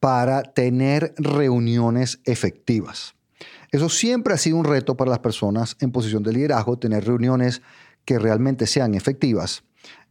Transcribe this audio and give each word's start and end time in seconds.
para 0.00 0.42
tener 0.42 1.14
reuniones 1.18 2.20
efectivas. 2.24 3.14
Eso 3.72 3.88
siempre 3.88 4.34
ha 4.34 4.38
sido 4.38 4.56
un 4.56 4.64
reto 4.64 4.96
para 4.96 5.10
las 5.10 5.18
personas 5.20 5.76
en 5.80 5.90
posición 5.90 6.22
de 6.22 6.32
liderazgo, 6.32 6.78
tener 6.78 7.04
reuniones 7.04 7.62
que 8.04 8.18
realmente 8.18 8.66
sean 8.66 8.94
efectivas. 8.94 9.64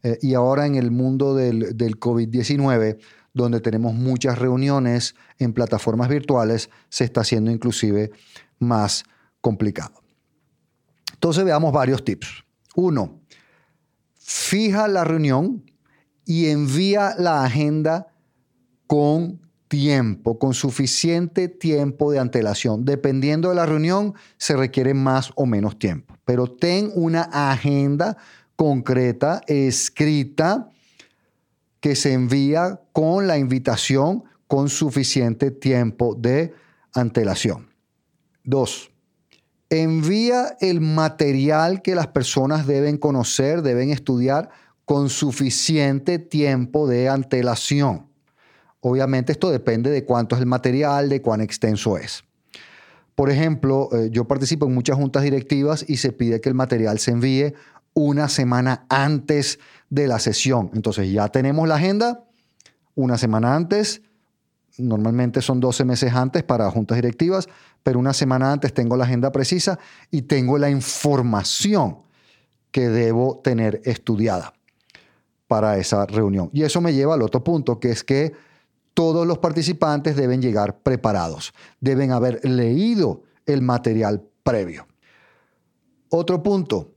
Eh, 0.04 0.18
y 0.22 0.34
ahora 0.34 0.66
en 0.66 0.76
el 0.76 0.92
mundo 0.92 1.36
del, 1.36 1.78
del 1.78 2.00
COVID-19, 2.00 3.00
donde 3.34 3.60
tenemos 3.62 3.94
muchas 3.94 4.38
reuniones 4.38 5.16
en 5.40 5.54
plataformas 5.54 6.10
virtuales, 6.10 6.70
se 6.90 7.06
está 7.06 7.22
haciendo 7.22 7.52
inclusive 7.52 8.12
más 8.60 9.04
complicado. 9.42 10.04
Entonces 11.14 11.44
veamos 11.44 11.74
varios 11.74 12.04
tips. 12.04 12.44
Uno, 12.76 13.22
fija 14.16 14.88
la 14.88 15.04
reunión 15.04 15.70
y 16.26 16.48
envía 16.48 17.16
la 17.18 17.44
agenda 17.44 18.08
con 18.88 19.45
tiempo, 19.68 20.40
con 20.40 20.54
suficiente 20.54 21.48
tiempo 21.48 22.12
de 22.12 22.20
antelación. 22.20 22.86
Dependiendo 22.86 23.50
de 23.50 23.56
la 23.56 23.66
reunión, 23.66 24.14
se 24.38 24.56
requiere 24.56 24.94
más 24.94 25.32
o 25.36 25.46
menos 25.46 25.80
tiempo. 25.80 26.16
Pero 26.26 26.48
ten 26.48 26.92
una 26.96 27.24
agenda 27.32 28.18
concreta, 28.56 29.42
escrita, 29.48 30.70
que 31.80 31.96
se 31.96 32.14
envía 32.14 32.82
con 32.94 33.28
la 33.28 33.38
invitación 33.38 34.24
con 34.48 34.70
suficiente 34.70 35.52
tiempo 35.52 36.16
de 36.16 36.54
antelación. 36.94 37.70
Dos, 38.44 38.92
envía 39.70 40.56
el 40.62 40.82
material 40.82 41.82
que 41.82 41.96
las 41.96 42.08
personas 42.08 42.66
deben 42.68 42.98
conocer, 42.98 43.62
deben 43.62 43.90
estudiar 43.90 44.50
con 44.86 45.10
suficiente 45.10 46.20
tiempo 46.20 46.88
de 46.88 47.10
antelación. 47.10 48.08
Obviamente 48.88 49.32
esto 49.32 49.50
depende 49.50 49.90
de 49.90 50.06
cuánto 50.06 50.36
es 50.36 50.42
el 50.42 50.46
material, 50.46 51.10
de 51.10 51.20
cuán 51.20 51.42
extenso 51.42 51.98
es. 51.98 52.24
Por 53.16 53.32
ejemplo, 53.32 53.90
eh, 53.92 54.10
yo 54.12 54.26
participo 54.26 54.68
en 54.68 54.76
muchas 54.76 54.96
juntas 54.96 55.24
directivas 55.24 55.84
y 55.88 55.98
se 55.98 56.12
pide 56.12 56.40
que 56.40 56.50
el 56.50 56.56
material 56.56 57.00
se 57.00 57.10
envíe 57.10 57.56
una 57.96 58.30
semana 58.30 58.86
antes 58.88 59.58
de 59.90 60.08
la 60.08 60.20
sesión. 60.20 60.70
Entonces 60.76 61.12
ya 61.12 61.30
tenemos 61.30 61.68
la 61.68 61.78
agenda 61.78 62.26
una 62.94 63.18
semana 63.18 63.56
antes, 63.56 64.04
normalmente 64.78 65.42
son 65.42 65.60
12 65.60 65.84
meses 65.84 66.14
antes 66.14 66.44
para 66.44 66.70
juntas 66.70 66.98
directivas, 66.98 67.48
pero 67.82 67.98
una 67.98 68.14
semana 68.14 68.52
antes 68.52 68.72
tengo 68.72 68.96
la 68.98 69.06
agenda 69.06 69.32
precisa 69.32 69.80
y 70.12 70.22
tengo 70.22 70.60
la 70.60 70.70
información 70.70 72.04
que 72.70 72.90
debo 72.90 73.40
tener 73.44 73.82
estudiada 73.84 74.54
para 75.48 75.80
esa 75.80 76.06
reunión. 76.06 76.52
Y 76.54 76.62
eso 76.62 76.82
me 76.82 76.94
lleva 76.94 77.16
al 77.16 77.24
otro 77.24 77.44
punto, 77.44 77.80
que 77.80 77.90
es 77.90 78.04
que 78.04 78.45
todos 78.96 79.28
los 79.28 79.38
participantes 79.38 80.16
deben 80.16 80.42
llegar 80.42 80.80
preparados, 80.80 81.54
deben 81.80 82.12
haber 82.12 82.44
leído 82.44 83.24
el 83.46 83.62
material 83.62 84.24
previo. 84.42 84.88
Otro 86.10 86.42
punto, 86.42 86.96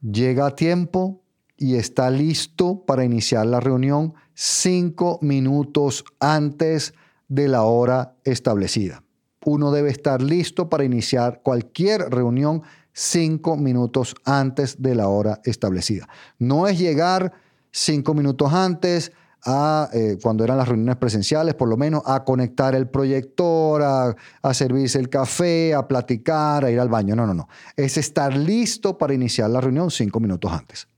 llega 0.00 0.46
a 0.46 0.56
tiempo 0.56 1.22
y 1.56 1.74
está 1.74 2.10
listo 2.10 2.84
para 2.86 3.04
iniciar 3.04 3.46
la 3.46 3.60
reunión 3.60 4.14
cinco 4.34 5.18
minutos 5.20 6.04
antes 6.20 6.94
de 7.28 7.48
la 7.48 7.64
hora 7.64 8.16
establecida. 8.24 9.04
Uno 9.44 9.70
debe 9.70 9.90
estar 9.90 10.22
listo 10.22 10.70
para 10.70 10.84
iniciar 10.84 11.42
cualquier 11.42 12.08
reunión 12.10 12.62
cinco 12.92 13.56
minutos 13.56 14.14
antes 14.24 14.80
de 14.80 14.94
la 14.94 15.08
hora 15.08 15.40
establecida. 15.44 16.08
No 16.38 16.66
es 16.66 16.78
llegar 16.78 17.32
cinco 17.70 18.14
minutos 18.14 18.52
antes, 18.52 19.12
a, 19.44 19.88
eh, 19.92 20.18
cuando 20.22 20.44
eran 20.44 20.58
las 20.58 20.68
reuniones 20.68 20.96
presenciales, 20.96 21.54
por 21.54 21.68
lo 21.68 21.76
menos, 21.76 22.02
a 22.04 22.24
conectar 22.24 22.74
el 22.74 22.88
proyector, 22.88 23.82
a, 23.82 24.14
a, 24.42 24.54
servirse 24.54 24.98
el 24.98 25.08
café, 25.08 25.74
a 25.74 25.86
platicar, 25.86 26.64
a 26.64 26.70
ir 26.70 26.80
al 26.80 26.88
baño. 26.88 27.14
No, 27.14 27.26
no, 27.26 27.34
no. 27.34 27.48
Es 27.76 27.96
estar 27.96 28.36
listo 28.36 28.98
para 28.98 29.14
iniciar 29.14 29.50
la 29.50 29.60
reunión 29.60 29.90
cinco 29.90 30.20
minutos 30.20 30.52
antes. 30.52 30.88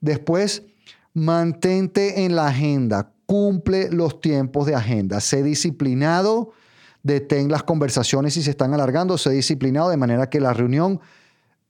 Después, 0.00 0.62
mantente 1.14 2.24
en 2.24 2.36
la 2.36 2.48
agenda, 2.48 3.12
cumple 3.26 3.90
los 3.90 4.20
tiempos 4.20 4.66
de 4.66 4.74
agenda, 4.74 5.20
sé 5.20 5.42
disciplinado, 5.42 6.52
detén 7.02 7.50
las 7.50 7.62
conversaciones 7.62 8.34
si 8.34 8.42
se 8.42 8.50
están 8.50 8.74
alargando, 8.74 9.18
sé 9.18 9.30
disciplinado 9.30 9.90
de 9.90 9.96
manera 9.96 10.30
que 10.30 10.40
la 10.40 10.52
reunión 10.52 11.00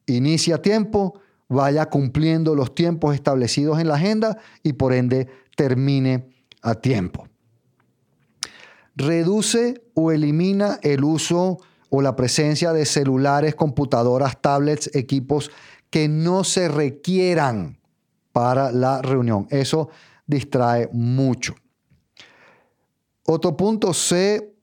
inicie 0.07 0.55
a 0.55 0.63
tiempo, 0.63 1.21
vaya 1.49 1.87
cumpliendo 1.87 2.55
los 2.55 2.75
tiempos 2.75 3.15
establecidos 3.15 3.81
en 3.81 3.89
la 3.89 3.95
agenda 3.95 4.39
y 4.63 4.75
por 4.75 4.93
ende 4.93 5.29
termine 5.57 6.29
a 6.63 6.75
tiempo. 6.75 7.27
Reduce 8.95 9.83
o 9.95 10.13
elimina 10.13 10.79
el 10.83 11.05
uso 11.05 11.59
o 11.91 12.03
la 12.03 12.17
presencia 12.17 12.73
de 12.73 12.85
celulares, 12.85 13.55
computadoras, 13.55 14.41
tablets, 14.41 14.91
equipos 14.95 15.51
que 15.91 16.09
no 16.09 16.45
se 16.45 16.69
requieran 16.69 17.79
para 18.33 18.71
la 18.73 19.01
reunión. 19.01 19.47
Eso 19.51 19.89
distrae 20.27 20.89
mucho. 20.93 21.55
Otro 23.25 23.57
punto, 23.57 23.95
sé 23.95 24.55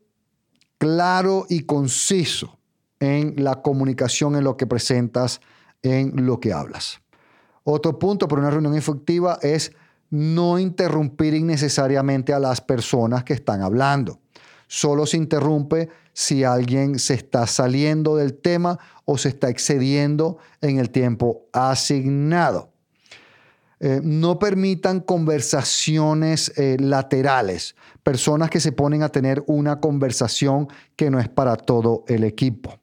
claro 0.77 1.45
y 1.49 1.61
conciso 1.61 2.57
en 2.99 3.35
la 3.37 3.61
comunicación, 3.61 4.35
en 4.35 4.43
lo 4.43 4.57
que 4.57 4.67
presentas, 4.67 5.41
en 5.85 6.25
lo 6.25 6.39
que 6.39 6.51
hablas. 6.51 6.99
Otro 7.63 7.97
punto 7.97 8.27
para 8.27 8.41
una 8.41 8.51
reunión 8.51 8.75
efectiva 8.75 9.39
es 9.41 9.71
no 10.09 10.59
interrumpir 10.59 11.33
innecesariamente 11.33 12.33
a 12.33 12.39
las 12.39 12.61
personas 12.61 13.23
que 13.23 13.33
están 13.33 13.61
hablando. 13.61 14.19
Solo 14.67 15.05
se 15.05 15.17
interrumpe 15.17 15.89
si 16.13 16.43
alguien 16.43 16.97
se 16.97 17.13
está 17.13 17.45
saliendo 17.45 18.15
del 18.15 18.35
tema 18.35 18.79
o 19.05 19.17
se 19.17 19.29
está 19.29 19.49
excediendo 19.49 20.37
en 20.61 20.79
el 20.79 20.89
tiempo 20.89 21.45
asignado. 21.53 22.71
Eh, 23.79 23.99
no 24.01 24.39
permitan 24.39 25.01
conversaciones 25.01 26.51
eh, 26.55 26.77
laterales, 26.79 27.75
personas 28.03 28.49
que 28.49 28.59
se 28.59 28.71
ponen 28.71 29.03
a 29.03 29.09
tener 29.09 29.43
una 29.47 29.79
conversación 29.79 30.67
que 30.95 31.11
no 31.11 31.19
es 31.19 31.27
para 31.27 31.57
todo 31.57 32.05
el 32.07 32.23
equipo. 32.23 32.79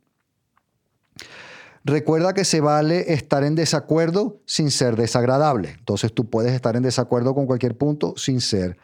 Recuerda 1.84 2.32
que 2.32 2.44
se 2.44 2.60
vale 2.60 3.12
estar 3.12 3.43
en 3.43 3.56
desacuerdo 3.56 4.41
sin 4.47 4.70
ser 4.70 4.97
desagradable. 4.97 5.70
Entonces 5.78 6.12
tú 6.12 6.31
puedes 6.31 6.53
estar 6.53 6.76
en 6.76 6.84
desacuerdo 6.84 7.34
con 7.34 7.47
cualquier 7.47 7.76
punto 7.76 8.15
sin 8.16 8.41
ser 8.41 8.76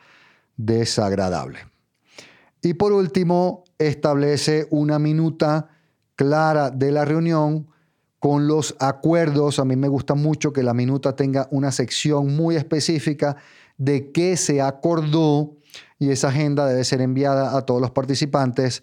desagradable. 0.56 1.60
Y 2.60 2.74
por 2.74 2.92
último, 2.92 3.64
establece 3.78 4.66
una 4.70 4.98
minuta 4.98 5.68
clara 6.16 6.70
de 6.70 6.90
la 6.90 7.04
reunión 7.04 7.68
con 8.18 8.48
los 8.48 8.74
acuerdos. 8.80 9.60
A 9.60 9.64
mí 9.64 9.76
me 9.76 9.86
gusta 9.86 10.14
mucho 10.14 10.52
que 10.52 10.64
la 10.64 10.74
minuta 10.74 11.14
tenga 11.14 11.46
una 11.52 11.70
sección 11.70 12.34
muy 12.34 12.56
específica 12.56 13.36
de 13.76 14.10
qué 14.10 14.36
se 14.36 14.60
acordó 14.60 15.54
y 16.00 16.10
esa 16.10 16.28
agenda 16.28 16.66
debe 16.66 16.82
ser 16.82 17.00
enviada 17.00 17.56
a 17.56 17.62
todos 17.62 17.80
los 17.80 17.92
participantes 17.92 18.82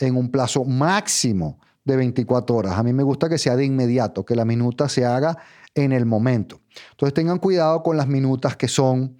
en 0.00 0.16
un 0.16 0.32
plazo 0.32 0.64
máximo 0.64 1.60
de 1.84 1.96
24 1.96 2.56
horas. 2.56 2.78
A 2.78 2.82
mí 2.82 2.92
me 2.92 3.02
gusta 3.02 3.28
que 3.28 3.38
sea 3.38 3.56
de 3.56 3.64
inmediato, 3.64 4.24
que 4.24 4.36
la 4.36 4.44
minuta 4.44 4.88
se 4.88 5.04
haga 5.04 5.38
en 5.74 5.92
el 5.92 6.06
momento. 6.06 6.60
Entonces 6.90 7.14
tengan 7.14 7.38
cuidado 7.38 7.82
con 7.82 7.96
las 7.96 8.06
minutas 8.06 8.56
que 8.56 8.68
son, 8.68 9.18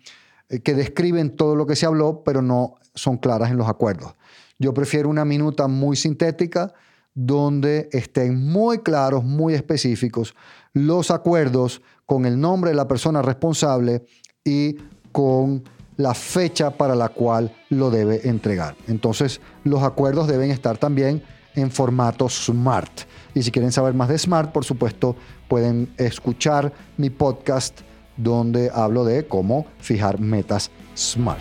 eh, 0.49 0.61
que 0.61 0.75
describen 0.75 1.37
todo 1.37 1.57
lo 1.57 1.67
que 1.67 1.77
se 1.77 1.87
habló, 1.87 2.23
pero 2.25 2.43
no 2.43 2.75
son 2.95 3.17
claras 3.19 3.51
en 3.51 3.57
los 3.57 3.69
acuerdos. 3.69 4.15
Yo 4.59 4.75
prefiero 4.75 5.09
una 5.09 5.25
minuta 5.25 5.67
muy 5.67 5.97
sintética 5.97 6.73
donde 7.15 7.89
estén 7.93 8.39
muy 8.51 8.79
claros, 8.79 9.25
muy 9.25 9.55
específicos 9.55 10.35
los 10.73 11.11
acuerdos 11.11 11.83
con 12.07 12.27
el 12.27 12.41
nombre 12.41 12.71
de 12.71 12.77
la 12.77 12.89
persona 12.89 13.23
responsable 13.23 14.05
y 14.45 14.77
con 15.13 15.63
la 15.97 16.15
fecha 16.15 16.71
para 16.71 16.95
la 16.95 17.11
cual 17.11 17.55
lo 17.69 17.91
debe 17.91 18.29
entregar. 18.29 18.75
Entonces, 18.89 19.41
los 19.65 19.83
acuerdos 19.83 20.27
deben 20.27 20.51
estar 20.51 20.79
también 20.79 21.23
en 21.55 21.71
formato 21.71 22.29
Smart. 22.29 23.03
Y 23.35 23.43
si 23.43 23.51
quieren 23.51 23.73
saber 23.73 23.95
más 23.95 24.09
de 24.09 24.19
Smart, 24.19 24.53
por 24.53 24.65
supuesto, 24.65 25.17
pueden 25.49 25.93
escuchar 25.97 26.73
mi 26.97 27.11
podcast 27.11 27.81
donde 28.17 28.71
hablo 28.75 29.05
de 29.05 29.27
cómo 29.27 29.67
fijar 29.79 30.21
metas 30.21 30.71
Smart. 30.97 31.41